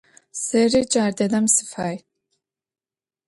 Сэри 0.43 0.81
джар 0.89 1.11
дэдэм 1.17 1.45
сыфай. 1.55 1.95